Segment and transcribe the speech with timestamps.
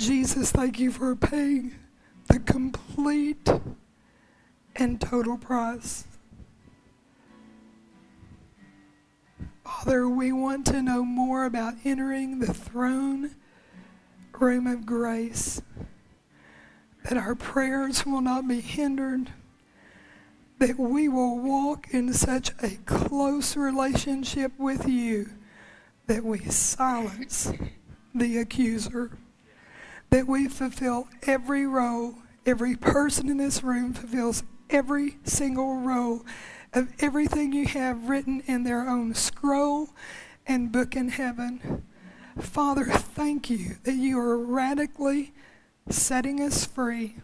[0.00, 1.74] Jesus, thank you for paying
[2.28, 3.46] the complete
[4.74, 6.06] and total price.
[9.62, 13.32] Father, we want to know more about entering the throne
[14.38, 15.60] room of grace,
[17.04, 19.30] that our prayers will not be hindered,
[20.60, 25.28] that we will walk in such a close relationship with you
[26.06, 27.52] that we silence
[28.14, 29.10] the accuser,
[30.10, 32.14] that we fulfill every role,
[32.44, 36.24] every person in this room fulfills every single role
[36.72, 39.90] of everything you have written in their own scroll
[40.46, 41.84] and book in heaven.
[42.38, 45.32] Father, thank you that you are radically
[45.88, 47.16] setting us free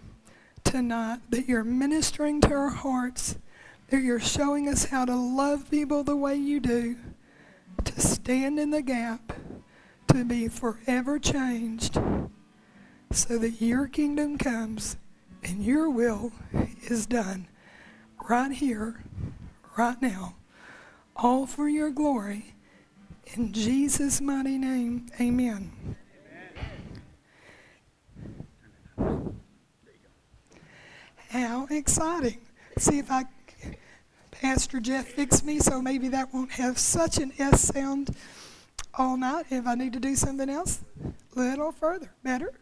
[0.64, 3.36] tonight, that you're ministering to our hearts,
[3.88, 6.96] that you're showing us how to love people the way you do,
[7.84, 9.32] to stand in the gap,
[10.08, 11.98] to be forever changed,
[13.10, 14.96] so that your kingdom comes
[15.42, 16.32] and your will
[16.88, 17.46] is done
[18.28, 19.02] right here,
[19.76, 20.34] right now,
[21.14, 22.54] all for your glory.
[23.34, 25.96] In Jesus' mighty name, amen.
[31.28, 32.38] How exciting.
[32.78, 33.24] See if I,
[34.30, 38.14] Pastor Jeff fixed me, so maybe that won't have such an S sound
[38.94, 39.46] all night.
[39.50, 42.10] If I need to do something else, a little further.
[42.22, 42.52] Better?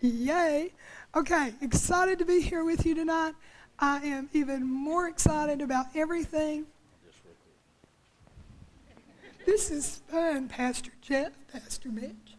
[0.00, 0.72] Yay.
[1.14, 3.34] Okay, excited to be here with you tonight.
[3.78, 6.66] I am even more excited about everything.
[9.46, 12.36] This is fun, Pastor Jeff, Pastor Mitch.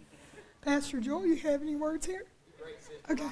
[0.62, 2.26] Pastor Joel, you have any words here?
[3.10, 3.30] Okay.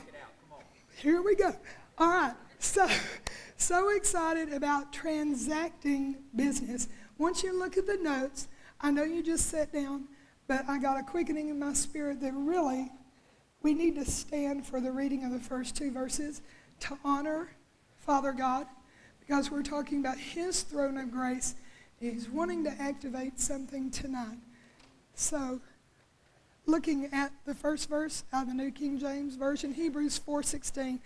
[0.95, 1.55] Here we go.
[1.97, 2.35] All right.
[2.59, 2.87] So,
[3.57, 6.87] so excited about transacting business.
[7.17, 8.47] Once you look at the notes,
[8.79, 10.05] I know you just sat down,
[10.47, 12.91] but I got a quickening in my spirit that really
[13.63, 16.41] we need to stand for the reading of the first two verses
[16.81, 17.49] to honor
[17.97, 18.67] Father God
[19.21, 21.55] because we're talking about His throne of grace.
[21.97, 24.37] He's wanting to activate something tonight.
[25.15, 25.61] So,
[26.65, 30.99] looking at the first verse of the New King James Version, Hebrews 4:16,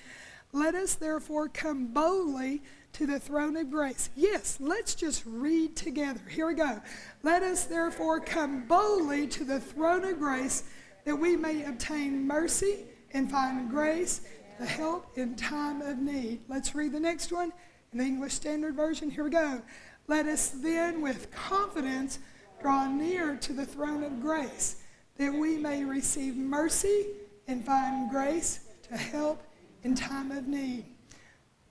[0.51, 2.63] let us therefore come boldly
[2.93, 4.09] to the throne of grace.
[4.15, 6.21] Yes, let's just read together.
[6.27, 6.81] Here we go.
[7.21, 10.63] Let us therefore come boldly to the throne of grace
[11.07, 12.79] that we may obtain mercy
[13.11, 14.19] and find grace
[14.57, 16.41] to help in time of need.
[16.49, 17.53] Let's read the next one
[17.93, 19.09] in the English Standard Version.
[19.09, 19.61] Here we go.
[20.07, 22.19] Let us then with confidence
[22.61, 24.83] draw near to the throne of grace
[25.15, 27.05] that we may receive mercy
[27.47, 28.59] and find grace
[28.89, 29.41] to help
[29.83, 30.87] in time of need.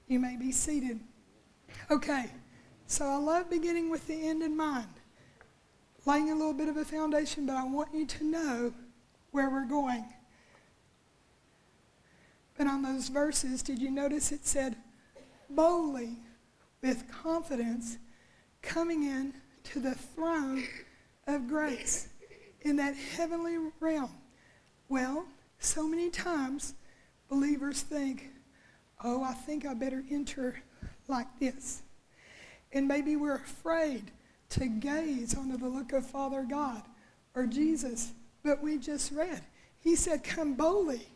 [0.09, 0.99] You may be seated.
[1.91, 2.31] Okay,
[2.87, 4.89] so I love beginning with the end in mind,
[6.07, 8.73] laying a little bit of a foundation, but I want you to know
[9.31, 10.05] where we're going.
[12.57, 14.77] But on those verses, did you notice it said,
[15.51, 16.17] boldly,
[16.83, 17.99] with confidence,
[18.63, 20.65] coming in to the throne
[21.27, 22.09] of grace
[22.63, 24.11] in that heavenly realm?
[24.89, 25.27] Well,
[25.59, 26.75] so many times
[27.29, 28.31] believers think,
[29.05, 30.63] oh, I think I better enter
[31.09, 31.83] like this.
[32.73, 34.11] And maybe we're afraid
[34.51, 36.83] to gaze onto the look of Father God
[37.35, 38.13] or Jesus.
[38.47, 39.43] But we just read,
[39.81, 41.09] He said, Come boldly.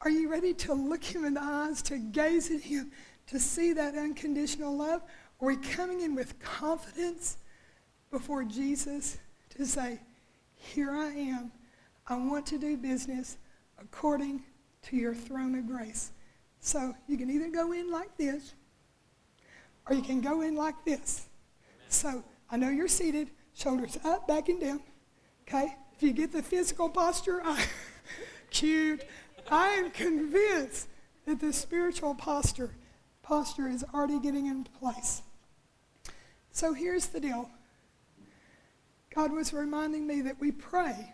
[0.00, 2.90] Are you ready to look Him in the eyes, to gaze at Him,
[3.28, 5.02] to see that unconditional love?
[5.40, 7.36] Are we coming in with confidence
[8.10, 9.18] before Jesus
[9.50, 10.00] to say,
[10.56, 11.52] Here I am.
[12.08, 13.38] I want to do business
[13.78, 14.42] according
[14.82, 16.10] to your throne of grace.
[16.58, 18.54] So you can either go in like this
[19.88, 21.28] or you can go in like this.
[21.88, 24.80] So I know you're seated, shoulders up, back and down.
[25.42, 25.76] Okay?
[26.00, 27.62] If you get the physical posture, I,
[28.48, 29.04] cute.
[29.50, 30.88] I am convinced
[31.26, 32.70] that the spiritual posture
[33.22, 35.20] posture is already getting in place.
[36.52, 37.50] So here's the deal.
[39.14, 41.12] God was reminding me that we pray.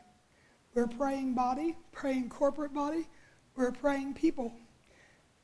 [0.73, 3.09] We're praying body, praying corporate body,
[3.57, 4.53] we're praying people.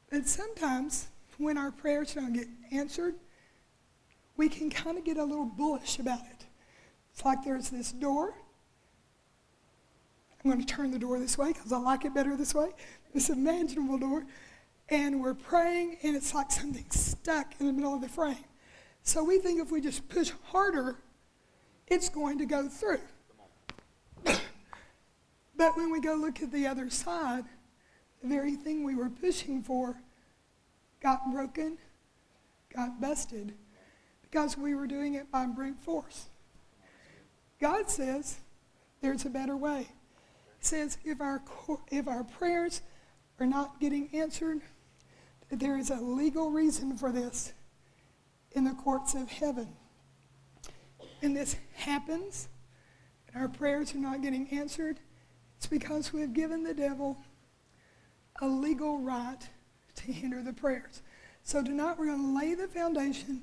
[0.08, 1.08] But sometimes
[1.38, 3.16] when our prayers don't get answered,
[4.36, 6.46] we can kind of get a little bullish about it.
[7.12, 8.36] It's like there's this door.
[10.44, 12.70] I'm going to turn the door this way because I like it better this way.
[13.14, 14.26] This imaginable door.
[14.88, 18.44] And we're praying, and it's like something stuck in the middle of the frame.
[19.04, 20.96] So we think if we just push harder,
[21.86, 23.00] it's going to go through.
[25.56, 27.44] but when we go look at the other side,
[28.20, 29.96] the very thing we were pushing for
[31.00, 31.78] got broken,
[32.74, 33.54] got busted,
[34.22, 36.26] because we were doing it by brute force.
[37.60, 38.38] God says
[39.00, 39.88] there's a better way.
[40.64, 41.42] Says if our,
[41.90, 42.82] if our prayers
[43.40, 44.60] are not getting answered,
[45.50, 47.52] there is a legal reason for this
[48.52, 49.68] in the courts of heaven.
[51.20, 52.48] And this happens,
[53.28, 54.98] and our prayers are not getting answered,
[55.56, 57.18] it's because we have given the devil
[58.40, 59.38] a legal right
[59.94, 61.02] to hinder the prayers.
[61.44, 63.42] So tonight we're going to lay the foundation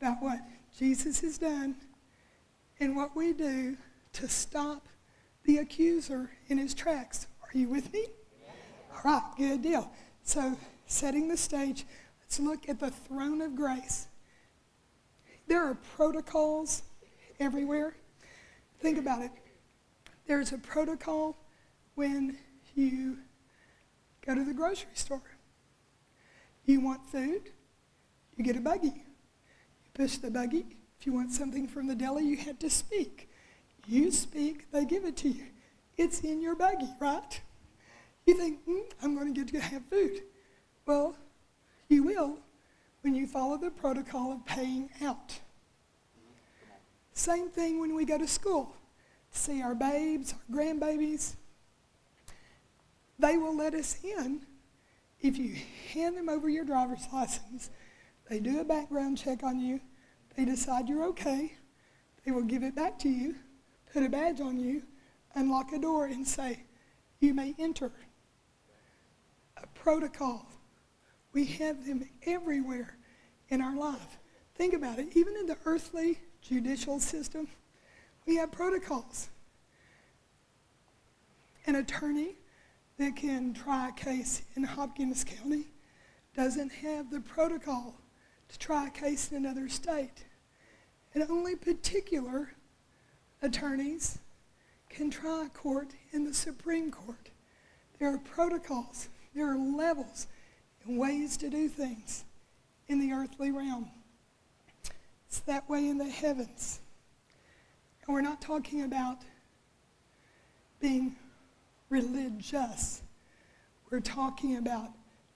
[0.00, 0.38] about what
[0.78, 1.76] Jesus has done
[2.78, 3.76] and what we do
[4.14, 4.88] to stop
[5.50, 7.26] the accuser in his tracks.
[7.42, 8.06] Are you with me?
[8.92, 9.90] All right, good deal.
[10.22, 10.56] So,
[10.86, 11.84] setting the stage,
[12.22, 14.06] let's look at the throne of grace.
[15.48, 16.84] There are protocols
[17.40, 17.96] everywhere.
[18.78, 19.32] Think about it.
[20.28, 21.36] There's a protocol
[21.96, 22.38] when
[22.76, 23.18] you
[24.24, 25.22] go to the grocery store.
[26.64, 27.50] You want food,
[28.36, 28.86] you get a buggy.
[28.86, 30.64] You push the buggy.
[31.00, 33.29] If you want something from the deli, you have to speak.
[33.90, 35.46] You speak, they give it to you.
[35.96, 37.40] It's in your buggy, right?
[38.24, 40.22] You think, mm, I'm going to get to have food.
[40.86, 41.16] Well,
[41.88, 42.38] you will
[43.00, 45.40] when you follow the protocol of paying out.
[47.14, 48.72] Same thing when we go to school.
[49.32, 51.34] See our babes, our grandbabies.
[53.18, 54.46] They will let us in
[55.20, 55.56] if you
[55.92, 57.70] hand them over your driver's license.
[58.28, 59.80] They do a background check on you.
[60.36, 61.54] They decide you're okay.
[62.24, 63.34] They will give it back to you
[63.92, 64.82] put a badge on you,
[65.34, 66.64] unlock a door, and say,
[67.20, 67.92] You may enter.
[69.56, 70.46] A protocol.
[71.32, 72.96] We have them everywhere
[73.50, 74.18] in our life.
[74.54, 75.08] Think about it.
[75.14, 77.48] Even in the earthly judicial system,
[78.26, 79.28] we have protocols.
[81.66, 82.36] An attorney
[82.98, 85.66] that can try a case in Hopkins County
[86.34, 87.94] doesn't have the protocol
[88.48, 90.24] to try a case in another state.
[91.14, 92.50] And only particular
[93.42, 94.18] attorneys
[94.88, 97.30] can try a court in the Supreme Court.
[97.98, 100.26] There are protocols, there are levels
[100.84, 102.24] and ways to do things
[102.88, 103.88] in the earthly realm.
[105.28, 106.80] It's that way in the heavens.
[108.04, 109.18] And we're not talking about
[110.80, 111.14] being
[111.88, 113.02] religious.
[113.90, 114.90] We're talking about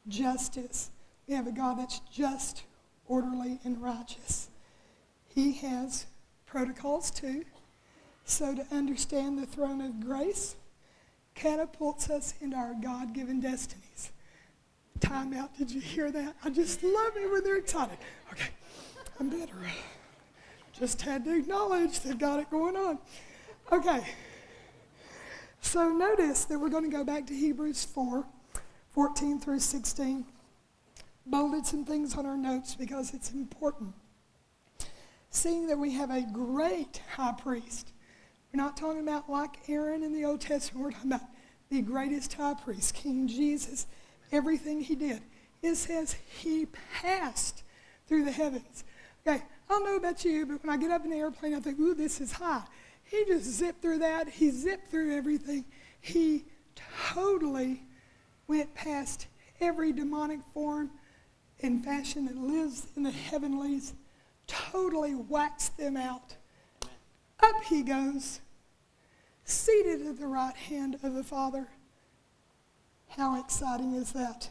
[0.08, 0.90] justice.
[1.28, 2.64] We have a God that's just,
[3.06, 4.48] orderly, and righteous.
[5.28, 6.06] He has
[6.46, 7.44] protocols too.
[8.24, 10.56] So, to understand the throne of grace
[11.34, 14.12] catapults us into our God given destinies.
[15.00, 15.56] Time out.
[15.58, 16.34] Did you hear that?
[16.42, 17.98] I just love it when they're excited.
[18.32, 18.48] Okay,
[19.20, 19.52] I'm better.
[20.72, 22.98] Just had to acknowledge they've got it going on.
[23.70, 24.02] Okay.
[25.60, 28.24] So, notice that we're going to go back to Hebrews 4
[28.90, 30.24] 14 through 16.
[31.26, 33.92] Bolded some things on our notes because it's important.
[35.30, 37.93] Seeing that we have a great high priest
[38.54, 40.84] we're not talking about like Aaron in the Old Testament.
[40.84, 41.26] We're talking about
[41.70, 43.88] the greatest high priest, King Jesus,
[44.30, 45.22] everything he did.
[45.60, 46.66] It says he
[47.02, 47.64] passed
[48.06, 48.84] through the heavens.
[49.26, 51.58] Okay, I don't know about you, but when I get up in the airplane, I
[51.58, 52.62] think, ooh, this is high.
[53.02, 54.28] He just zipped through that.
[54.28, 55.64] He zipped through everything.
[56.00, 56.44] He
[57.12, 57.82] totally
[58.46, 59.26] went past
[59.60, 60.92] every demonic form
[61.60, 63.94] and fashion that lives in the heavenlies,
[64.46, 66.36] totally waxed them out.
[67.42, 68.40] Up he goes
[69.44, 71.68] seated at the right hand of the Father.
[73.08, 74.50] How exciting is that?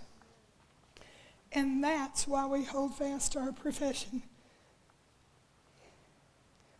[1.52, 4.24] And that's why we hold fast to our profession.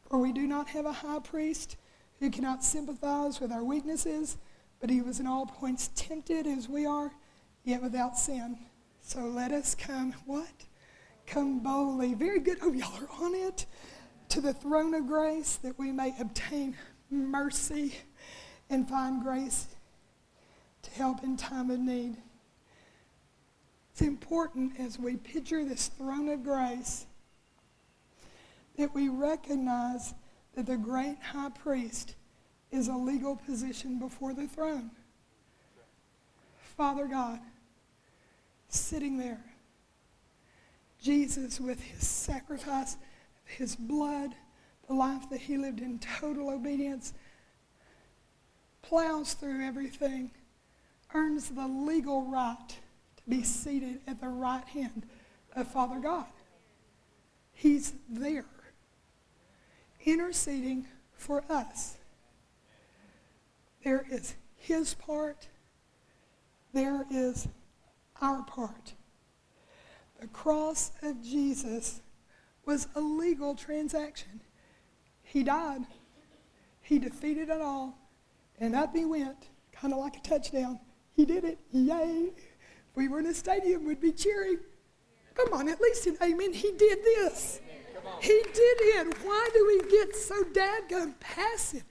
[0.10, 1.76] For we do not have a high priest
[2.20, 4.38] who cannot sympathize with our weaknesses,
[4.80, 7.12] but he was in all points tempted as we are,
[7.64, 8.58] yet without sin.
[9.02, 10.48] So let us come, what?
[11.26, 12.14] Come boldly.
[12.14, 12.58] Very good.
[12.62, 13.66] Oh, y'all are on it.
[14.30, 16.76] To the throne of grace that we may obtain
[17.14, 17.96] mercy
[18.70, 19.68] and find grace
[20.84, 22.18] to help in time of need.
[23.92, 27.06] It's important as we picture this throne of grace
[28.78, 30.14] that we recognize
[30.56, 32.16] that the great high priest
[32.72, 34.90] is a legal position before the throne.
[36.76, 37.40] Father God,
[38.68, 39.44] sitting there,
[41.00, 42.98] Jesus with his sacrifice,
[43.46, 44.34] his blood,
[44.88, 47.14] the life that he lived in total obedience,
[48.82, 50.32] plows through everything,
[51.14, 52.70] earns the legal right
[53.18, 55.06] to be seated at the right hand
[55.56, 56.26] of Father God.
[57.54, 58.46] He's there,
[60.06, 61.98] interceding for us.
[63.84, 65.48] There is his part,
[66.74, 67.48] there is
[68.22, 68.94] our part.
[70.20, 72.02] The cross of Jesus
[72.66, 74.42] was a legal transaction.
[75.34, 75.82] He died.
[76.82, 77.98] He defeated it all.
[78.60, 79.48] And up he went.
[79.72, 80.80] kind of like a touchdown.
[81.16, 81.58] He did it.
[81.72, 82.30] Yay.
[82.36, 84.60] If we were in a stadium, we'd be cheering.
[85.34, 86.54] Come on, at least an amen.
[86.54, 87.62] He did this.
[88.20, 89.18] He did it.
[89.24, 91.84] Why do we get so dadgum passive?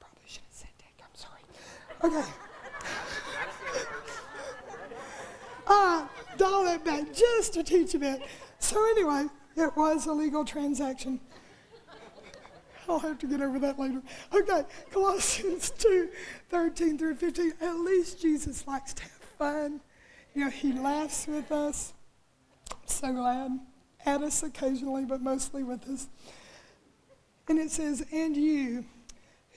[0.00, 1.04] Probably should have said dadgum,
[2.00, 2.22] I'm sorry.
[2.22, 2.30] Okay.
[5.66, 6.06] Uh,
[6.38, 8.22] dial that back just to teach a bit.
[8.58, 11.20] So anyway, it was a legal transaction.
[12.88, 14.02] I'll have to get over that later.
[14.32, 16.10] Okay, Colossians 2
[16.50, 17.54] 13 through 15.
[17.60, 19.80] At least Jesus likes to have fun.
[20.34, 21.92] You know, he laughs with us.
[22.86, 23.58] So glad.
[24.04, 26.08] At us occasionally, but mostly with us.
[27.48, 28.84] And it says, And you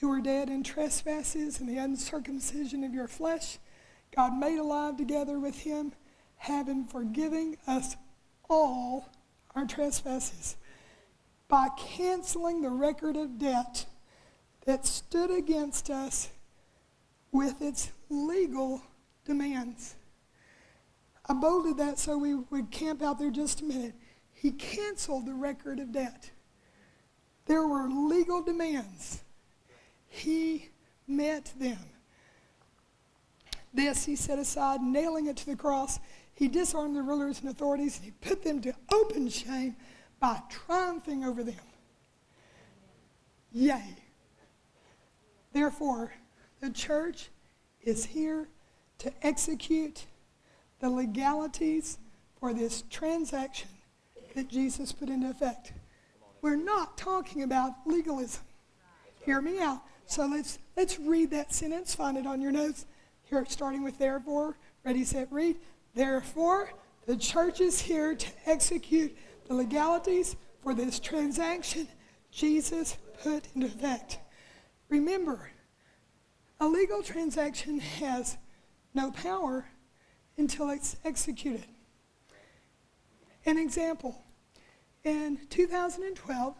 [0.00, 3.58] who were dead in trespasses and the uncircumcision of your flesh,
[4.14, 5.92] God made alive together with him,
[6.36, 7.96] having forgiven us
[8.48, 9.08] all
[9.54, 10.56] our trespasses
[11.50, 13.84] by canceling the record of debt
[14.64, 16.30] that stood against us
[17.32, 18.80] with its legal
[19.24, 19.96] demands.
[21.28, 23.94] I bolded that so we would camp out there just a minute.
[24.32, 26.30] He canceled the record of debt.
[27.46, 29.22] There were legal demands.
[30.08, 30.68] He
[31.06, 31.78] met them.
[33.74, 35.98] This he set aside, nailing it to the cross.
[36.32, 39.76] He disarmed the rulers and authorities, and he put them to open shame
[40.20, 41.54] by triumphing over them.
[43.52, 43.82] Yea.
[45.52, 46.12] Therefore,
[46.60, 47.30] the church
[47.82, 48.48] is here
[48.98, 50.04] to execute
[50.78, 51.98] the legalities
[52.38, 53.68] for this transaction
[54.34, 55.72] that Jesus put into effect.
[56.42, 58.42] We're not talking about legalism.
[59.24, 59.82] Hear me out.
[60.06, 61.94] So let's let's read that sentence.
[61.94, 62.86] Find it on your notes.
[63.24, 64.56] Here, starting with therefore.
[64.84, 65.56] Ready, set, read.
[65.94, 66.72] Therefore,
[67.06, 69.16] the church is here to execute
[69.50, 71.88] the legalities for this transaction
[72.30, 74.20] Jesus put into effect.
[74.88, 75.50] Remember,
[76.60, 78.38] a legal transaction has
[78.94, 79.66] no power
[80.38, 81.64] until it's executed.
[83.44, 84.22] An example
[85.02, 86.54] in 2012,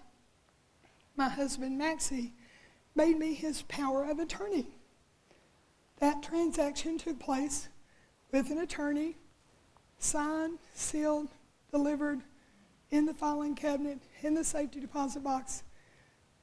[1.14, 2.32] my husband Maxie
[2.96, 4.66] made me his power of attorney.
[6.00, 7.68] That transaction took place
[8.32, 9.16] with an attorney,
[10.00, 11.28] signed, sealed,
[11.70, 12.22] delivered,
[12.90, 15.62] in the filing cabinet in the safety deposit box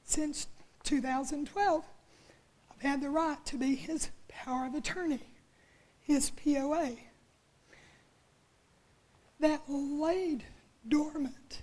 [0.03, 0.47] since
[0.83, 1.83] 2012.
[2.71, 5.23] I've had the right to be his power of attorney,
[5.99, 6.95] his POA.
[9.39, 10.43] That laid
[10.87, 11.61] dormant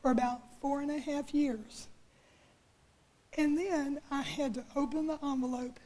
[0.00, 1.88] for about four and a half years.
[3.36, 5.78] And then I had to open the envelope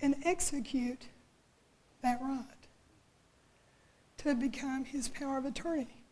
[0.00, 1.08] and execute
[2.02, 2.44] that right
[4.18, 6.03] to become his power of attorney.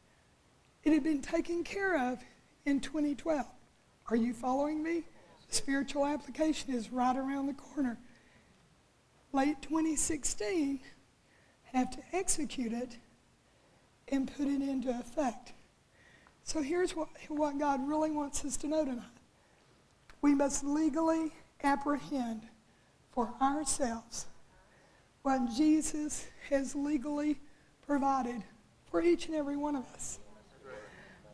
[0.84, 2.18] It had been taken care of
[2.64, 3.46] in 2012.
[4.08, 5.04] Are you following me?
[5.48, 7.98] Spiritual application is right around the corner.
[9.32, 10.80] Late 2016,
[11.72, 12.96] have to execute it
[14.08, 15.52] and put it into effect.
[16.44, 19.04] So here's what, what God really wants us to know tonight.
[20.20, 22.42] We must legally apprehend
[23.10, 24.26] for ourselves
[25.22, 27.38] what Jesus has legally
[27.86, 28.42] provided
[28.90, 30.18] for each and every one of us.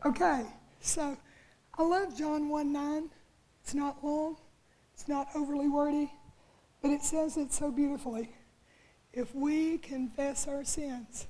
[0.05, 0.45] Okay,
[0.79, 1.17] so
[1.77, 3.09] I love John 1 9.
[3.61, 4.37] It's not long,
[4.93, 6.09] it's not overly wordy,
[6.81, 8.29] but it says it so beautifully.
[9.11, 11.27] If we confess our sins,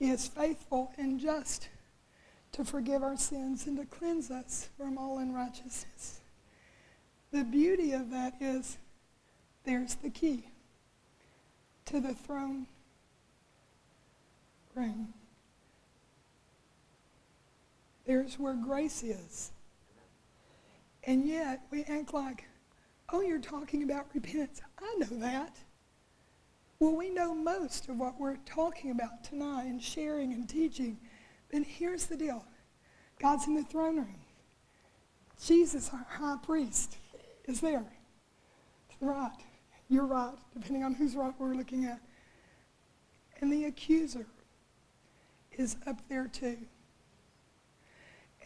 [0.00, 1.68] He is faithful and just
[2.52, 6.20] to forgive our sins and to cleanse us from all unrighteousness.
[7.30, 8.76] The beauty of that is
[9.64, 10.48] there's the key
[11.86, 12.66] to the throne
[14.74, 15.14] room.
[18.06, 19.52] There's where grace is.
[21.04, 22.44] And yet we act like,
[23.12, 24.60] oh, you're talking about repentance.
[24.78, 25.56] I know that.
[26.78, 30.98] Well, we know most of what we're talking about tonight and sharing and teaching.
[31.50, 32.44] But here's the deal
[33.20, 34.16] God's in the throne room.
[35.42, 36.96] Jesus, our high priest,
[37.46, 37.84] is there.
[38.90, 39.30] To the right.
[39.88, 42.00] You're right, depending on whose right we're looking at.
[43.40, 44.26] And the accuser
[45.56, 46.58] is up there too.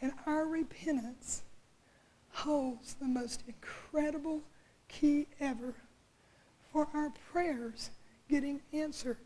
[0.00, 1.42] And our repentance
[2.30, 4.42] holds the most incredible
[4.88, 5.74] key ever
[6.72, 7.90] for our prayers
[8.28, 9.18] getting answered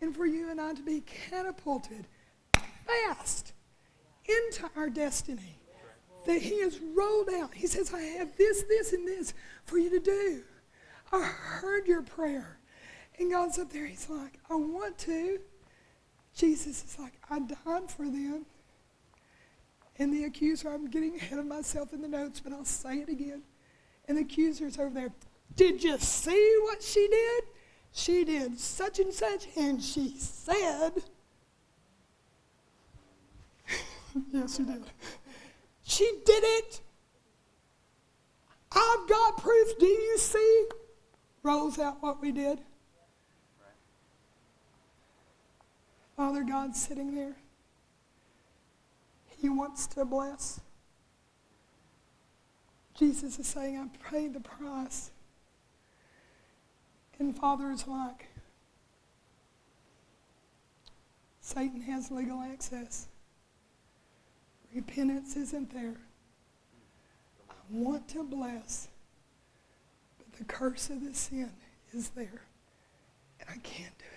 [0.00, 2.06] and for you and I to be catapulted
[2.86, 3.52] fast
[4.26, 5.58] into our destiny
[6.26, 7.54] that He has rolled out.
[7.54, 9.32] He says, I have this, this, and this
[9.64, 10.42] for you to do.
[11.12, 12.58] I heard your prayer.
[13.18, 13.86] And God's up there.
[13.86, 15.40] He's like, I want to.
[16.34, 18.44] Jesus is like, I died for them.
[19.98, 23.08] And the accuser, I'm getting ahead of myself in the notes, but I'll say it
[23.08, 23.42] again.
[24.08, 25.12] And the accuser's over there.
[25.54, 27.44] Did you see what she did?
[27.96, 30.92] she did such and such, and she said,
[34.32, 34.84] yes, she did.
[35.82, 36.80] She did it.
[38.70, 39.78] I've got proof.
[39.78, 40.66] Do you see?
[41.42, 42.60] Rolls out what we did.
[46.18, 47.36] Father God's sitting there.
[49.40, 50.60] He wants to bless.
[52.94, 55.10] Jesus is saying, I paid the price.
[57.18, 58.26] And Father is like,
[61.40, 63.06] Satan has legal access.
[64.74, 65.96] Repentance isn't there.
[67.48, 68.88] I want to bless,
[70.18, 71.52] but the curse of the sin
[71.92, 72.42] is there,
[73.40, 74.15] and I can't do it.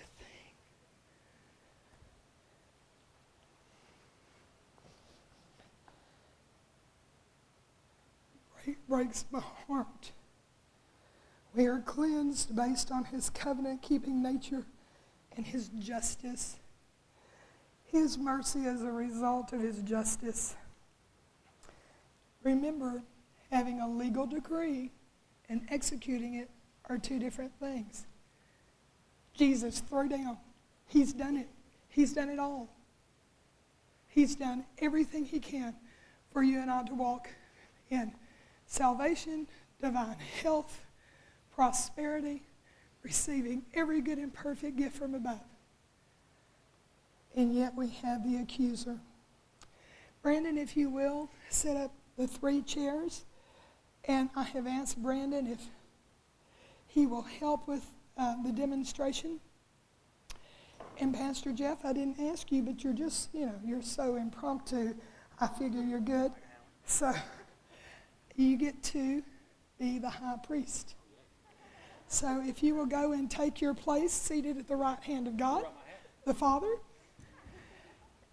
[8.88, 10.12] Breaks my heart.
[11.54, 14.64] We are cleansed based on his covenant keeping nature
[15.36, 16.58] and his justice.
[17.84, 20.54] His mercy as a result of his justice.
[22.42, 23.02] Remember,
[23.50, 24.92] having a legal decree
[25.48, 26.48] and executing it
[26.88, 28.06] are two different things.
[29.34, 30.38] Jesus, throw down.
[30.86, 31.48] He's done it.
[31.88, 32.68] He's done it all.
[34.08, 35.74] He's done everything he can
[36.32, 37.28] for you and I to walk
[37.90, 38.12] in
[38.70, 39.48] salvation,
[39.82, 40.80] divine health,
[41.54, 42.42] prosperity,
[43.02, 45.40] receiving every good and perfect gift from above.
[47.36, 48.98] And yet we have the accuser.
[50.22, 53.24] Brandon, if you will, set up the three chairs.
[54.04, 55.60] And I have asked Brandon if
[56.86, 57.84] he will help with
[58.16, 59.40] uh, the demonstration.
[60.98, 64.94] And Pastor Jeff, I didn't ask you, but you're just, you know, you're so impromptu.
[65.40, 66.32] I figure you're good.
[66.84, 67.12] So
[68.40, 69.22] you get to
[69.78, 70.94] be the high priest.
[72.08, 75.36] So if you will go and take your place seated at the right hand of
[75.36, 75.64] God,
[76.26, 76.74] the Father,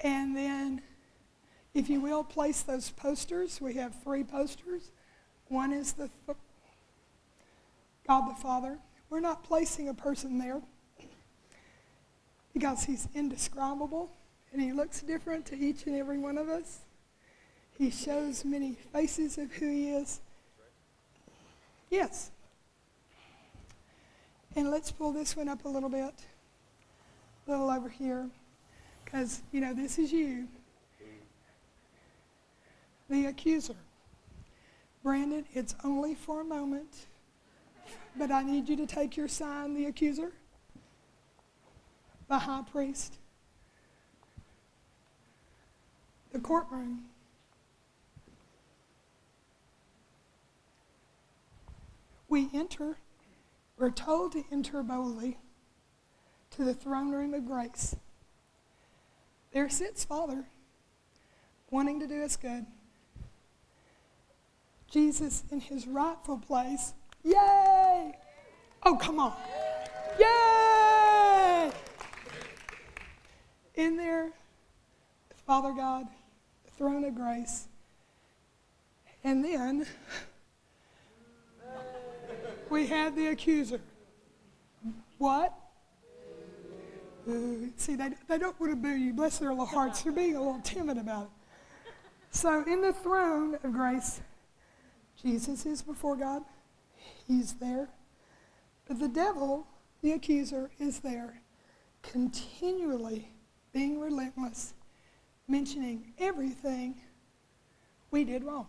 [0.02, 0.82] and then
[1.74, 4.92] if you will place those posters, we have three posters.
[5.48, 6.10] One is the
[8.08, 8.80] God the Father.
[9.10, 10.62] We're not placing a person there
[12.54, 14.12] because he's indescribable
[14.52, 16.80] and he looks different to each and every one of us.
[17.78, 20.20] He shows many faces of who he is.
[21.92, 22.32] Yes.
[24.56, 26.14] And let's pull this one up a little bit.
[27.48, 28.28] A little over here.
[29.06, 30.48] Because, you know, this is you.
[33.10, 33.76] The accuser.
[35.04, 37.06] Brandon, it's only for a moment.
[38.18, 40.32] But I need you to take your sign, the accuser.
[42.28, 43.14] The high priest.
[46.34, 47.06] The courtroom.
[52.28, 52.98] We enter,
[53.78, 55.38] we're told to enter boldly
[56.52, 57.96] to the throne room of grace.
[59.52, 60.46] There sits Father,
[61.70, 62.66] wanting to do us good.
[64.90, 66.94] Jesus in his rightful place.
[67.24, 68.14] Yay!
[68.84, 69.34] Oh, come on.
[70.20, 71.72] Yay!
[73.76, 74.32] In there,
[75.46, 76.08] Father God,
[76.78, 77.68] throne of grace.
[79.24, 79.86] And then
[82.70, 83.82] we had the accuser.
[85.18, 85.54] What?
[87.26, 87.72] Boo.
[87.78, 89.14] See, they, they don't want to boo you.
[89.14, 90.02] Bless their little hearts.
[90.02, 91.30] They're being a little timid about it.
[92.32, 94.22] So, in the throne of grace,
[95.22, 96.44] Jesus is before God.
[97.28, 97.90] He's there.
[98.88, 99.68] But the devil,
[100.02, 101.42] the accuser, is there,
[102.02, 103.32] continually
[103.74, 104.74] being relentless,
[105.48, 106.96] mentioning everything
[108.12, 108.68] we did wrong.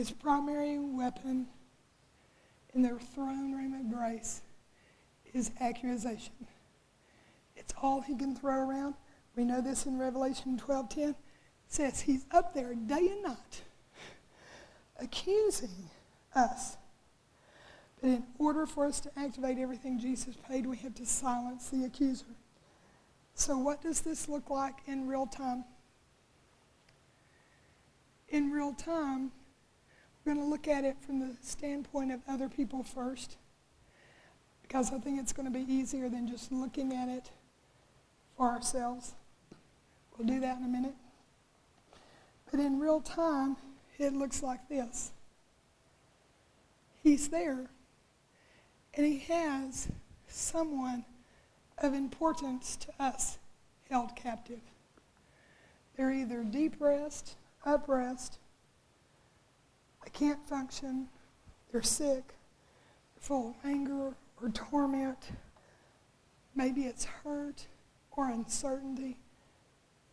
[0.00, 1.46] His primary weapon
[2.72, 4.40] in the throne room of grace
[5.34, 6.32] is accusation.
[7.54, 8.94] It's all he can throw around.
[9.36, 11.10] We know this in Revelation 12:10.
[11.10, 11.16] It
[11.68, 13.64] says he's up there day and night
[14.98, 15.90] accusing
[16.34, 16.78] us.
[18.00, 21.84] But in order for us to activate everything Jesus paid, we have to silence the
[21.84, 22.36] accuser.
[23.34, 25.66] So what does this look like in real time?
[28.30, 29.32] In real time,
[30.24, 33.36] we're going to look at it from the standpoint of other people first
[34.62, 37.30] because I think it's going to be easier than just looking at it
[38.36, 39.14] for ourselves.
[40.16, 40.94] We'll do that in a minute.
[42.50, 43.56] But in real time,
[43.98, 45.10] it looks like this.
[47.02, 47.66] He's there,
[48.94, 49.88] and he has
[50.28, 51.04] someone
[51.78, 53.38] of importance to us
[53.88, 54.60] held captive.
[55.96, 58.38] They're either deep rest, up rest,
[60.12, 61.08] can't function,
[61.72, 62.34] they're sick,
[63.14, 65.30] they're full of anger or torment.
[66.54, 67.66] Maybe it's hurt
[68.12, 69.18] or uncertainty.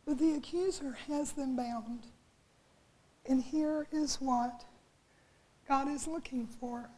[0.06, 2.08] But the accuser has them bound.
[3.26, 4.66] And here is what
[5.68, 6.90] God is looking for.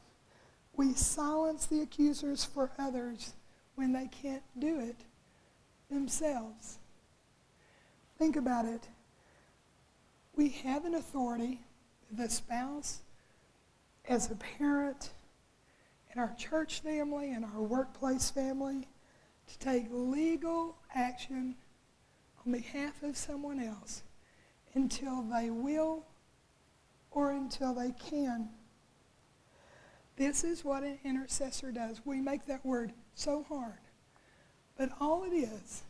[0.75, 3.33] We silence the accusers for others
[3.75, 4.95] when they can't do it
[5.89, 6.77] themselves.
[8.17, 8.87] Think about it.
[10.35, 11.61] We have an authority,
[12.11, 12.99] the spouse,
[14.07, 15.11] as a parent,
[16.13, 18.87] in our church family, in our workplace family,
[19.47, 21.55] to take legal action
[22.45, 24.03] on behalf of someone else
[24.73, 26.03] until they will
[27.11, 28.49] or until they can.
[30.15, 32.01] This is what an intercessor does.
[32.05, 33.79] We make that word so hard.
[34.77, 35.83] But all it is,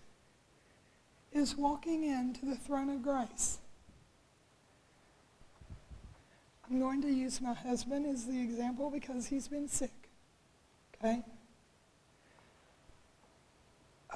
[1.31, 3.59] is walking into the throne of grace.
[6.69, 10.09] I'm going to use my husband as the example because he's been sick.
[10.95, 11.23] Okay?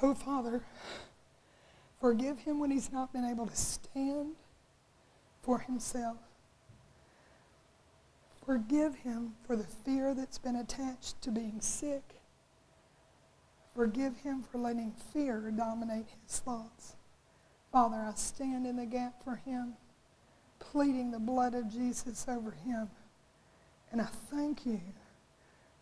[0.02, 0.62] Oh, Father,
[2.00, 4.36] forgive him when he's not been able to stand
[5.42, 6.18] for himself.
[8.46, 12.04] Forgive him for the fear that's been attached to being sick.
[13.74, 16.96] Forgive him for letting fear dominate his thoughts.
[17.72, 19.74] Father, I stand in the gap for him,
[20.74, 22.90] pleading the blood of Jesus over him.
[23.92, 24.82] And I thank you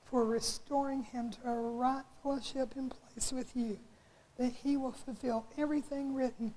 [0.03, 3.79] for restoring him to a right fellowship in place with you,
[4.37, 6.53] that he will fulfill everything written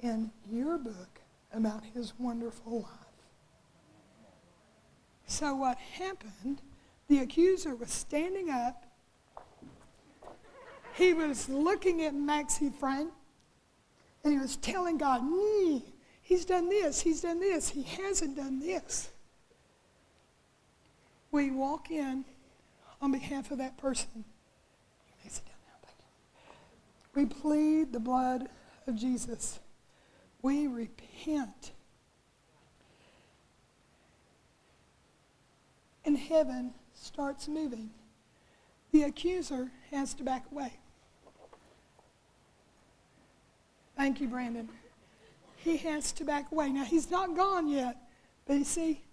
[0.00, 1.20] in your book
[1.52, 2.90] about his wonderful life.
[5.26, 6.60] So what happened,
[7.06, 8.86] the accuser was standing up.
[10.94, 13.12] He was looking at Maxie Frank,
[14.24, 15.80] and he was telling God, mm,
[16.28, 19.08] he's done this, he's done this, he hasn't done this.
[21.32, 22.26] We walk in
[23.00, 24.24] on behalf of that person.
[27.14, 28.48] We plead the blood
[28.86, 29.58] of Jesus.
[30.42, 31.72] We repent
[36.04, 37.90] and heaven starts moving,
[38.92, 40.72] the accuser has to back away.
[43.96, 44.68] Thank you, Brandon.
[45.68, 46.70] He has to back away.
[46.70, 47.98] Now, he's not gone yet,
[48.46, 49.04] but you see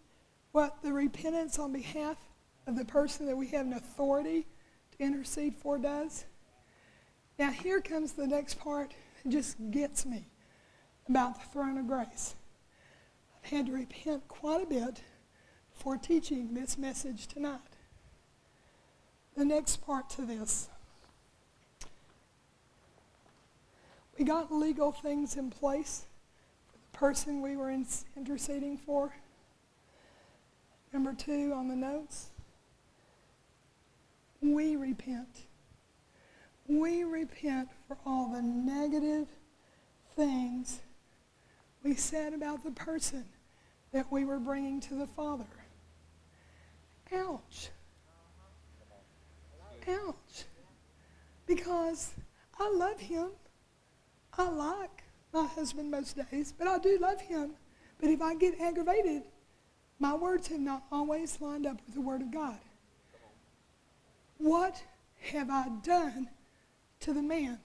[0.54, 2.15] what the repentance on behalf
[2.65, 4.48] of the person that we have an authority
[4.91, 6.24] to intercede for does?
[7.38, 10.30] Now, here comes the next part that just gets me
[11.10, 12.36] about the throne of grace.
[13.44, 15.02] I've had to repent quite a bit
[15.74, 17.60] for teaching this message tonight.
[19.36, 20.70] The next part to this.
[24.18, 26.06] We got legal things in place
[26.95, 27.71] person we were
[28.15, 29.13] interceding for.
[30.93, 32.29] Number two on the notes.
[34.41, 35.47] We repent.
[36.67, 39.27] We repent for all the negative
[40.15, 40.79] things
[41.84, 43.25] we said about the person
[43.91, 45.45] that we were bringing to the Father.
[47.13, 47.69] Ouch.
[49.88, 50.43] Ouch.
[51.45, 52.13] Because
[52.58, 53.27] I love him.
[54.38, 55.05] I like
[55.36, 57.52] my husband most days, but I do love him.
[58.00, 59.24] But if I get aggravated,
[60.00, 62.58] my words have not always lined up with the Word of God.
[64.38, 64.82] What
[65.32, 66.30] have I done
[67.02, 67.60] to the man?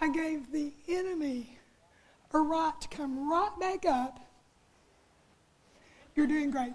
[0.00, 1.58] I gave the enemy
[2.32, 4.20] a right to come right back up.
[6.14, 6.74] You're doing great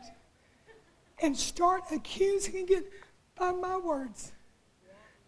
[1.22, 2.84] and start accusing again
[3.38, 4.34] by my words,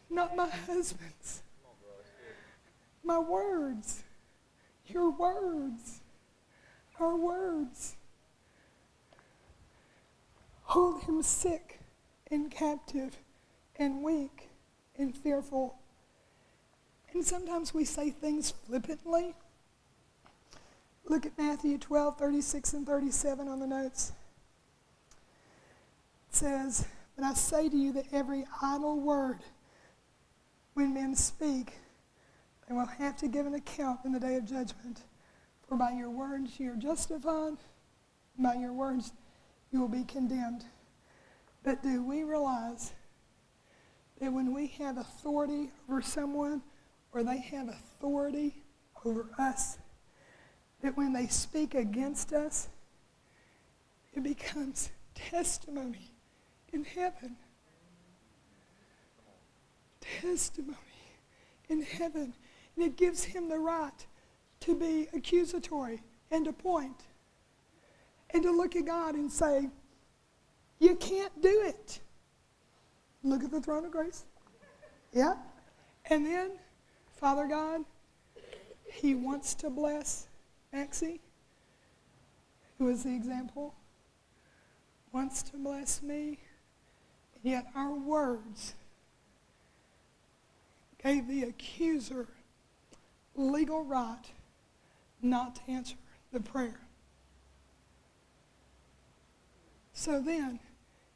[0.10, 1.44] not my husband's.
[3.04, 4.04] My words,
[4.90, 6.02] your words,
[7.00, 7.96] our words.
[10.64, 11.80] Hold him sick
[12.30, 13.18] and captive
[13.78, 14.50] and weak
[14.98, 15.76] and fearful.
[17.14, 19.34] And sometimes we say things flippantly.
[21.08, 24.12] Look at Matthew 12, 36 and 37 on the notes
[26.30, 29.40] It says, But I say to you that every idle word,
[30.74, 31.74] when men speak,
[32.68, 35.02] they will have to give an account in the day of judgment.
[35.68, 37.58] For by your words you are justified,
[38.38, 39.12] by your words
[39.72, 40.64] you will be condemned.
[41.64, 42.94] But do we realize
[44.20, 46.62] that when we have authority over someone
[47.14, 48.64] or they have authority
[49.06, 49.78] over us,
[50.82, 52.70] that when they speak against us,
[54.14, 56.12] it becomes testimony
[56.74, 57.36] in heaven.
[60.22, 60.78] Testimony
[61.70, 62.34] in heaven.
[62.78, 64.06] It gives him the right
[64.62, 66.54] to be accusatory and to
[68.32, 69.70] and to look at God and say,
[70.80, 72.00] You can't do it.
[73.24, 74.26] Look at the throne of grace.
[75.14, 75.36] Yeah.
[76.10, 76.52] And then,
[77.16, 77.84] Father God,
[78.92, 80.28] He wants to bless
[80.72, 81.22] Maxie,
[82.78, 83.74] who is the example,
[85.12, 86.40] wants to bless me,
[87.42, 88.76] yet our words
[91.02, 92.28] gave the accuser
[93.38, 94.24] legal right
[95.22, 95.96] not to answer
[96.34, 96.80] the prayer.
[99.94, 100.60] So then,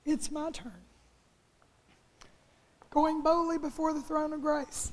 [0.06, 0.72] it's my turn.
[2.90, 4.92] Going boldly before the throne of grace,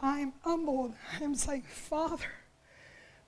[0.00, 0.94] I am humbled.
[1.18, 2.30] I am saying, Father,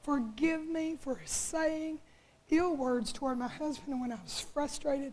[0.03, 2.01] forgive me for saying
[2.51, 5.13] ill words toward my husband when I was frustrated.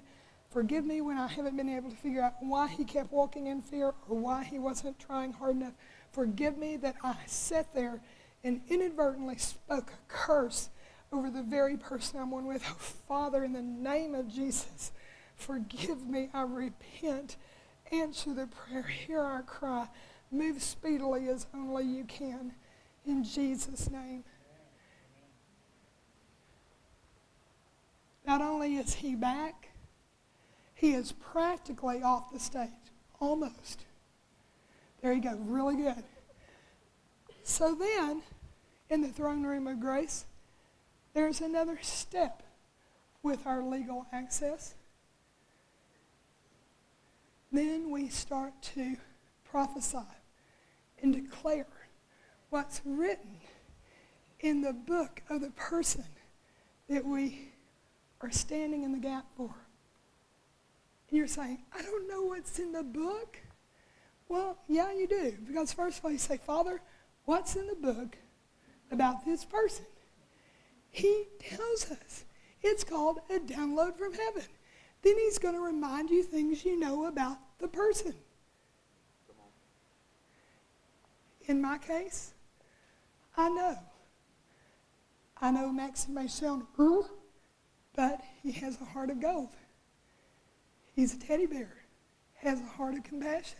[0.50, 3.62] Forgive me when I haven't been able to figure out why he kept walking in
[3.62, 5.74] fear or why he wasn't trying hard enough.
[6.12, 8.02] Forgive me that I sat there
[8.44, 10.70] and inadvertently spoke a curse
[11.12, 12.64] over the very person I'm one with.
[12.68, 12.76] Oh,
[13.08, 14.92] Father, in the name of Jesus,
[15.36, 16.30] forgive me.
[16.34, 17.38] I repent.
[17.92, 18.84] Answer the prayer.
[18.84, 19.88] Hear our cry.
[20.32, 22.54] Move speedily as only you can.
[23.06, 24.24] In Jesus' name.
[28.28, 29.70] Not only is he back,
[30.76, 32.70] he is practically off the stage.
[33.20, 33.86] Almost.
[35.02, 35.36] There you go.
[35.46, 36.04] Really good.
[37.44, 38.22] So then,
[38.90, 40.26] in the throne room of grace,
[41.14, 42.44] there's another step
[43.24, 44.76] with our legal access.
[47.52, 48.98] Then we start to
[49.44, 49.98] prophesy
[51.02, 51.66] and declare
[52.50, 53.38] what's written
[54.40, 56.06] in the book of the person
[56.90, 57.52] that we
[58.22, 59.54] are standing in the gap for.
[61.10, 63.40] And you're saying, I don't know what's in the book.
[64.30, 65.34] Well, yeah, you do.
[65.46, 66.80] Because first of all, you say, Father,
[67.26, 68.16] what's in the book
[68.92, 69.86] about this person?
[70.92, 72.24] He tells us.
[72.62, 74.44] It's called a download from heaven.
[75.02, 78.14] Then he's going to remind you things you know about the person.
[81.46, 82.34] In my case,
[83.36, 83.78] I know.
[85.42, 87.06] I know Max may sound rude,
[87.96, 89.50] but he has a heart of gold.
[90.96, 91.74] He's a teddy bear,
[92.36, 93.58] has a heart of compassion.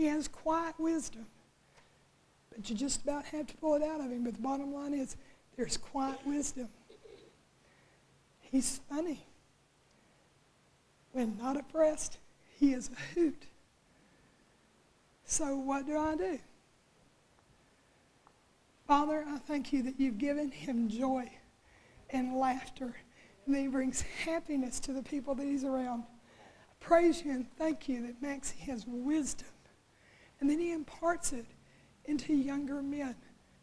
[0.00, 1.26] He has quiet wisdom,
[2.48, 4.24] but you just about have to pull it out of him.
[4.24, 5.14] But the bottom line is
[5.58, 6.70] there's quiet wisdom.
[8.40, 9.26] He's funny.
[11.12, 12.16] When not oppressed,
[12.58, 13.44] he is a hoot.
[15.26, 16.38] So what do I do?
[18.86, 21.30] Father, I thank you that you've given him joy
[22.08, 22.94] and laughter,
[23.44, 26.04] and he brings happiness to the people that he's around
[26.40, 29.46] I praise you and thank you that Maxie has wisdom.
[30.40, 31.46] And then he imparts it
[32.06, 33.14] into younger men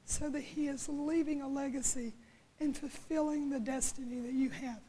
[0.05, 2.13] so that he is leaving a legacy
[2.59, 4.79] and fulfilling the destiny that you have.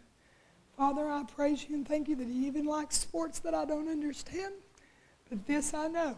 [0.76, 3.88] Father, I praise you and thank you that he even likes sports that I don't
[3.88, 4.54] understand.
[5.28, 6.16] But this I know.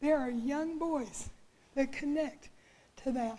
[0.00, 1.28] There are young boys
[1.74, 2.48] that connect
[3.04, 3.38] to that.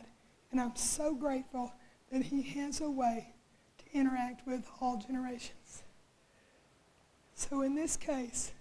[0.51, 1.73] And I'm so grateful
[2.11, 3.33] that he has a way
[3.79, 5.83] to interact with all generations.
[7.35, 8.53] So in this case,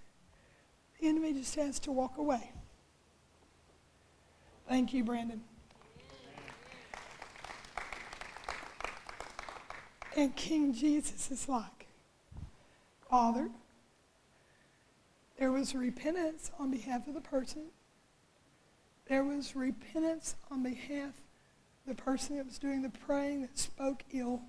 [1.05, 2.51] the enemy just has to walk away.
[4.67, 5.43] Thank you, Brandon.
[10.17, 11.89] And King Jesus is like,
[13.11, 13.51] Father,
[15.39, 17.65] there was repentance on behalf of the person.
[19.07, 21.13] There was repentance on behalf
[21.87, 24.41] of the person that was doing the praying that spoke ill.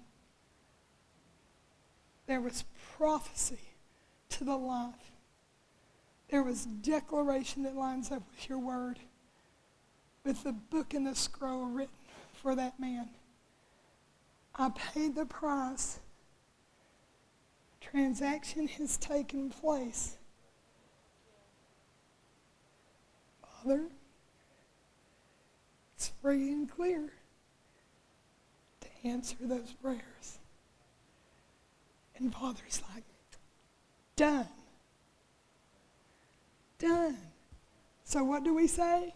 [2.28, 2.63] There was
[2.96, 3.60] prophecy
[4.30, 5.14] to the life.
[6.30, 9.00] There was declaration that lines up with your word,
[10.24, 11.94] with the book and the scroll written
[12.34, 13.10] for that man.
[14.56, 16.00] I paid the price.
[17.82, 20.18] Transaction has taken place.
[23.42, 23.86] Father,
[25.96, 27.14] it's free and clear
[28.82, 30.40] to answer those prayers.
[32.18, 33.04] And Father's like,
[34.16, 34.48] Done.
[36.86, 37.17] Done.
[38.04, 39.12] So what do we say?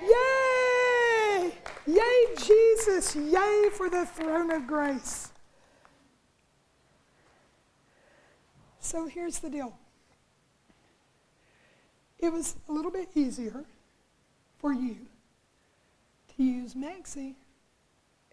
[0.00, 1.52] Yay!
[1.88, 3.16] Yay, Jesus!
[3.16, 5.32] Yay for the throne of grace.
[8.78, 9.76] So here's the deal.
[12.20, 13.64] It was a little bit easier
[14.58, 14.98] for you
[16.36, 17.34] to use Maxie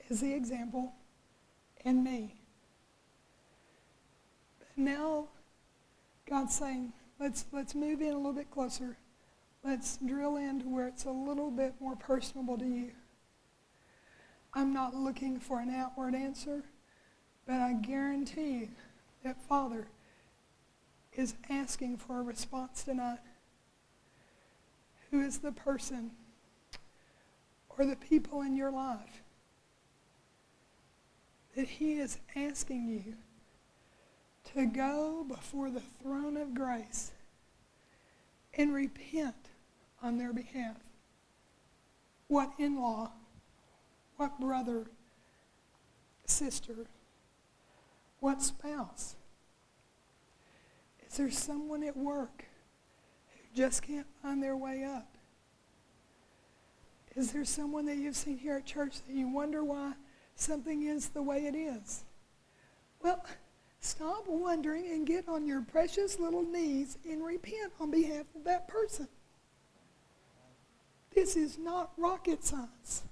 [0.07, 0.93] as the example
[1.83, 2.35] and me.
[4.59, 5.29] But now
[6.29, 8.97] God's saying, let's, let's move in a little bit closer.
[9.63, 12.91] Let's drill into where it's a little bit more personable to you.
[14.53, 16.63] I'm not looking for an outward answer,
[17.45, 18.69] But I guarantee you
[19.23, 19.87] that Father
[21.13, 23.19] is asking for a response tonight.
[25.11, 26.11] Who is the person
[27.69, 29.23] or the people in your life
[31.55, 33.15] that He is asking you
[34.53, 37.11] to go before the throne of grace
[38.53, 39.35] and repent
[40.01, 40.77] on their behalf?
[42.27, 43.11] What in law,
[44.17, 44.85] what brother,
[46.25, 46.87] sister,
[48.19, 49.15] what spouse?
[51.09, 52.45] Is there someone at work
[53.33, 55.07] who just can't find their way up?
[57.15, 59.93] Is there someone that you've seen here at church that you wonder why
[60.35, 62.03] something is the way it is?
[63.01, 63.25] Well,
[63.79, 68.67] stop wondering and get on your precious little knees and repent on behalf of that
[68.67, 69.07] person.
[71.13, 73.03] This is not rocket science.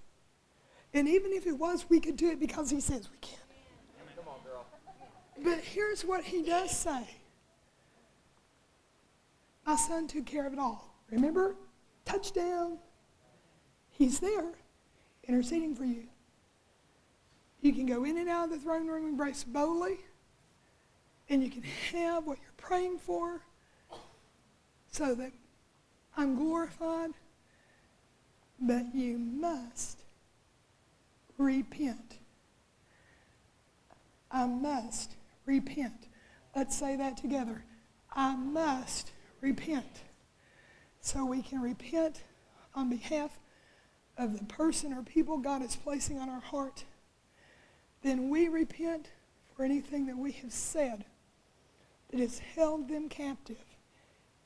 [0.93, 3.37] And even if it was, we could do it because he says we can.
[4.15, 4.65] Come on, girl.
[5.43, 7.07] But here's what he does say.
[9.65, 10.93] My son took care of it all.
[11.11, 11.55] Remember?
[12.05, 12.77] Touchdown.
[13.91, 14.53] He's there,
[15.27, 16.03] interceding for you.
[17.61, 19.97] You can go in and out of the throne room and embrace boldly,
[21.29, 23.41] and you can have what you're praying for
[24.91, 25.31] so that
[26.15, 27.11] I'm glorified.
[28.59, 29.99] But you must
[31.37, 32.17] repent.
[34.31, 35.11] I must
[35.45, 36.07] repent.
[36.55, 37.63] Let's say that together.
[38.11, 39.11] I must
[39.41, 40.01] repent.
[41.01, 42.23] So we can repent
[42.73, 43.37] on behalf
[44.17, 46.83] of the person or people God is placing on our heart.
[48.01, 49.11] Then we repent
[49.55, 51.05] for anything that we have said
[52.09, 53.63] that has held them captive,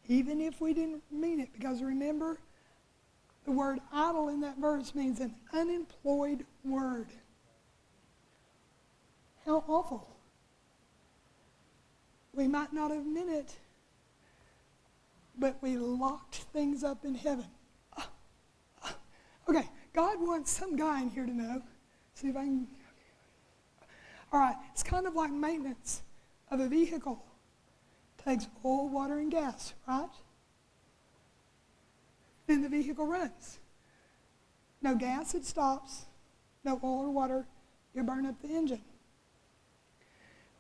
[0.08, 1.54] even if we didn't mean it.
[1.54, 2.40] Because remember,
[3.46, 7.08] the word idle in that verse means an unemployed word.
[9.46, 10.08] How awful.
[12.34, 13.54] We might not have meant it,
[15.38, 17.48] but we locked things up in heaven.
[19.50, 21.62] Okay, God wants some guy in here to know.
[22.14, 22.68] See if I can.
[24.32, 26.04] All right, it's kind of like maintenance
[26.52, 27.22] of a vehicle.
[28.26, 30.10] Takes oil, water, and gas, right?
[32.48, 33.60] Then the vehicle runs.
[34.82, 36.06] No gas, it stops.
[36.64, 37.46] No oil or water,
[37.94, 38.82] you burn up the engine.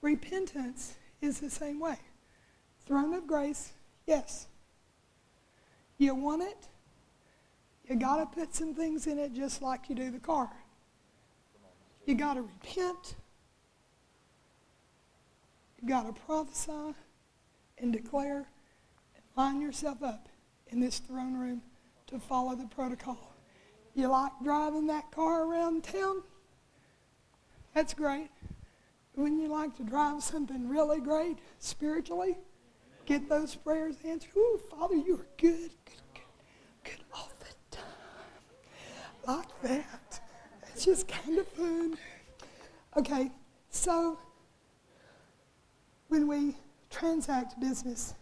[0.01, 1.97] Repentance is the same way.
[2.85, 3.73] Throne of grace,
[4.07, 4.47] yes.
[5.97, 6.67] You want it?
[7.87, 10.49] You got to put some things in it just like you do the car.
[12.05, 13.15] You got to repent.
[15.81, 16.95] You got to prophesy
[17.81, 18.47] and declare
[19.15, 20.29] and line yourself up
[20.67, 21.61] in this throne room
[22.07, 23.35] to follow the protocol.
[23.93, 26.23] You like driving that car around town?
[27.73, 28.29] That's great.
[29.15, 32.37] Wouldn't you like to drive something really great spiritually?
[33.05, 34.31] Get those prayers answered.
[34.37, 36.23] Ooh, Father, you are good, good, good,
[36.83, 37.85] good all the time.
[39.27, 40.21] Like that.
[40.69, 41.97] It's just kind of fun.
[42.95, 43.31] Okay,
[43.69, 44.17] so
[46.07, 46.55] when we
[46.91, 48.13] transact business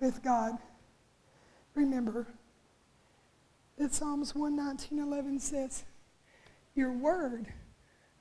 [0.00, 0.56] with God,
[1.74, 2.26] remember
[3.76, 5.84] that Psalms 119.11 says,
[6.74, 7.46] Your word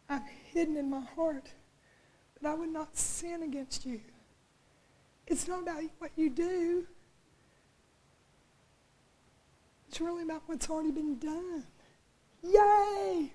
[0.10, 1.52] I've hidden in my heart
[2.42, 4.02] that I would not sin against you.
[5.28, 6.88] It's not about what you do.
[9.88, 11.64] It's really about what's already been done.
[12.44, 13.32] Yay!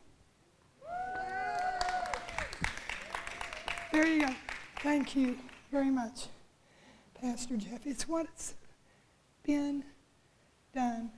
[3.92, 4.34] There you go.
[4.82, 5.38] Thank you
[5.74, 6.28] very much,
[7.20, 7.84] Pastor Jeff.
[7.84, 8.54] It's what's
[9.42, 9.82] been
[10.72, 11.10] done.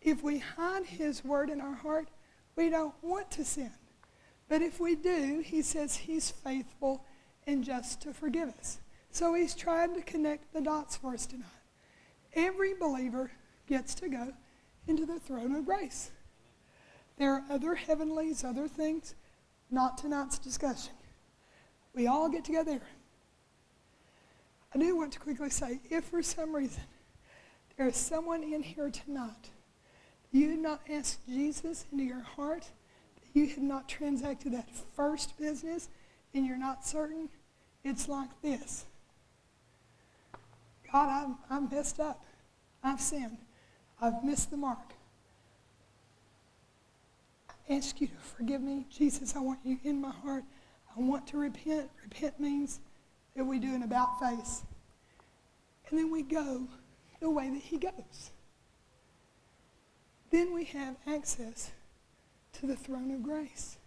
[0.00, 2.08] If we hide his word in our heart,
[2.56, 3.72] we don't want to sin.
[4.48, 7.04] But if we do, he says he's faithful
[7.46, 8.78] and just to forgive us.
[9.10, 11.44] So he's trying to connect the dots for us tonight.
[12.32, 13.30] Every believer
[13.66, 14.32] gets to go
[14.86, 16.10] into the throne of grace.
[17.18, 19.14] There are other heavenlies, other things,
[19.70, 20.94] not tonight's discussion.
[21.94, 22.80] We all get to go there.
[24.76, 26.82] I do want to quickly say if for some reason
[27.78, 29.48] there is someone in here tonight,
[30.32, 32.68] you have not asked Jesus into your heart,
[33.32, 35.88] you have not transacted that first business
[36.34, 37.30] and you're not certain,
[37.84, 38.84] it's like this
[40.92, 42.22] God, I've, I've messed up.
[42.84, 43.38] I've sinned.
[43.98, 44.92] I've missed the mark.
[47.48, 48.84] I ask you to forgive me.
[48.90, 50.44] Jesus, I want you in my heart.
[50.94, 51.88] I want to repent.
[52.04, 52.80] Repent means
[53.36, 54.62] that we do an about face.
[55.88, 56.66] And then we go
[57.20, 58.30] the way that he goes.
[60.30, 61.70] Then we have access
[62.54, 63.78] to the throne of grace.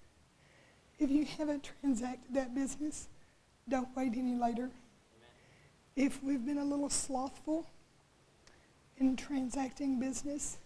[1.00, 3.08] If you haven't transacted that business,
[3.68, 4.70] don't wait any later.
[5.96, 7.66] If we've been a little slothful
[8.98, 10.58] in transacting business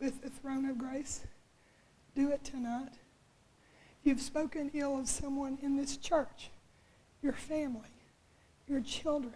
[0.00, 1.20] with the throne of grace,
[2.14, 2.94] do it tonight.
[4.02, 6.50] You've spoken ill of someone in this church,
[7.22, 7.88] your family,
[8.66, 9.34] your children,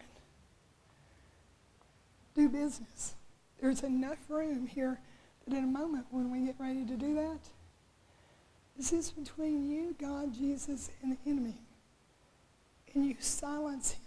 [2.35, 3.15] do business.
[3.61, 5.01] There's enough room here
[5.47, 7.41] that in a moment when we get ready to do that,
[8.77, 11.55] this is between you, God, Jesus, and the enemy.
[12.95, 14.03] And you silence him.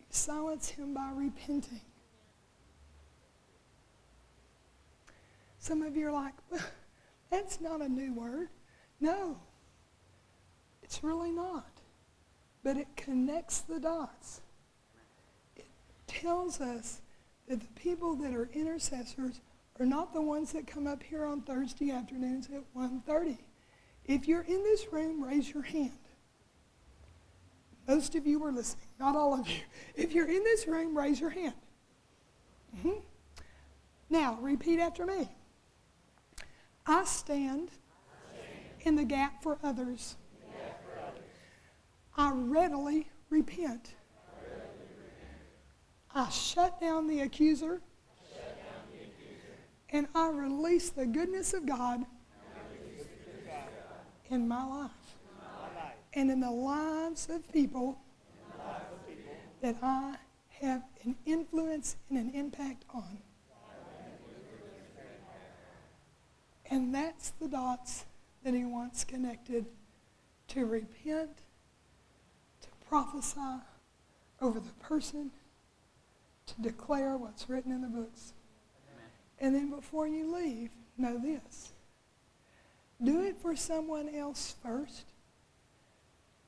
[0.00, 1.80] You silence him by repenting.
[5.58, 6.60] Some of you are like, well,
[7.30, 8.48] that's not a new word.
[9.00, 9.38] No,
[10.82, 11.73] it's really not.
[12.64, 14.40] But it connects the dots.
[15.54, 15.66] It
[16.08, 17.02] tells us
[17.46, 19.40] that the people that are intercessors
[19.78, 23.38] are not the ones that come up here on Thursday afternoons at 1.30.
[24.06, 25.92] If you're in this room, raise your hand.
[27.86, 29.60] Most of you are listening, not all of you.
[29.94, 31.54] If you're in this room, raise your hand.
[32.78, 33.00] Mm-hmm.
[34.08, 35.28] Now, repeat after me.
[36.86, 37.70] I stand
[38.80, 40.16] in the gap for others.
[42.16, 43.94] I readily repent.
[46.14, 47.80] I shut down the accuser.
[49.90, 52.04] And I release the goodness of God
[54.28, 54.90] in my life
[56.14, 57.98] and in the lives of people
[59.60, 60.16] that I
[60.60, 63.18] have an influence and an impact on.
[66.70, 68.04] And that's the dots
[68.42, 69.66] that he wants connected
[70.48, 71.43] to repent,
[72.94, 73.40] prophesy
[74.40, 75.32] over the person,
[76.46, 78.34] to declare what's written in the books.
[79.40, 81.72] And then before you leave, know this.
[83.02, 85.06] Do it for someone else first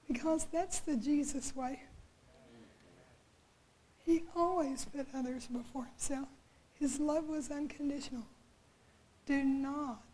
[0.06, 1.82] because that's the Jesus way.
[4.04, 6.28] He always put others before himself.
[6.74, 8.28] His love was unconditional.
[9.26, 10.04] Do not,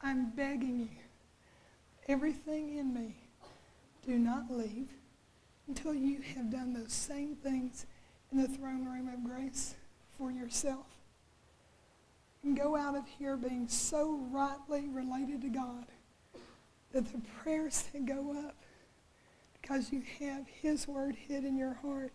[0.00, 1.02] I'm begging you,
[2.08, 3.14] everything in me,
[4.06, 4.88] do not leave
[5.68, 7.86] until you have done those same things
[8.30, 9.74] in the throne room of grace
[10.16, 10.86] for yourself.
[12.42, 15.86] And go out of here being so rightly related to God
[16.92, 18.56] that the prayers that go up
[19.60, 22.12] because you have his word hid in your heart.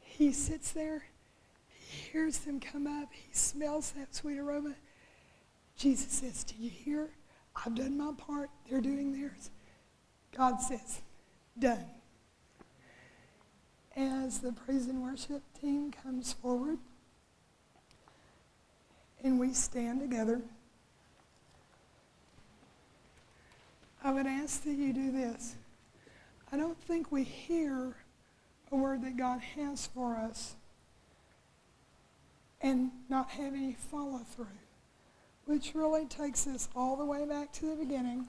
[0.00, 1.04] He sits there
[1.78, 3.08] He hears them come up.
[3.12, 4.74] He smells that sweet aroma.
[5.76, 7.10] Jesus says, Do you hear?
[7.64, 8.50] I've done my part.
[8.68, 9.50] They're doing theirs.
[10.34, 11.00] God says,
[11.58, 11.84] Done.
[13.96, 16.78] As the praise and worship team comes forward
[19.24, 20.42] and we stand together,
[24.04, 25.56] I would ask that you do this.
[26.52, 27.96] I don't think we hear
[28.70, 30.56] a word that God has for us
[32.60, 34.46] and not have any follow through,
[35.46, 38.28] which really takes us all the way back to the beginning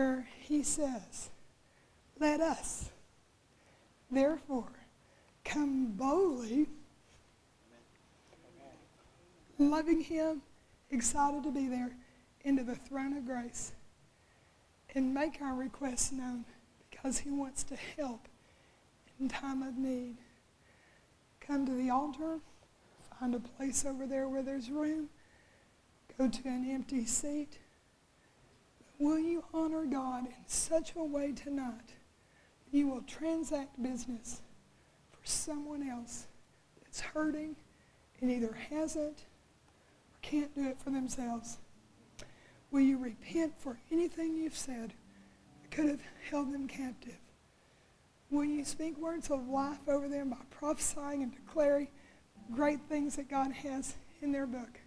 [0.00, 1.28] where he says,
[2.18, 2.88] Let us,
[4.10, 4.72] therefore,
[5.44, 6.68] come boldly,
[9.58, 10.40] loving him,
[10.90, 11.90] excited to be there,
[12.44, 13.72] into the throne of grace
[14.94, 16.46] and make our requests known
[16.90, 18.26] because he wants to help
[19.20, 20.16] in time of need.
[21.40, 22.38] Come to the altar
[23.18, 25.10] Find a place over there where there's room.
[26.16, 27.58] Go to an empty seat.
[29.00, 34.42] Will you honor God in such a way tonight that you will transact business
[35.10, 36.28] for someone else
[36.80, 37.56] that's hurting
[38.20, 41.58] and either hasn't or can't do it for themselves?
[42.70, 44.92] Will you repent for anything you've said
[45.62, 47.18] that could have held them captive?
[48.30, 51.88] Will you speak words of life over them by prophesying and declaring
[52.50, 54.79] great things that God has in their book.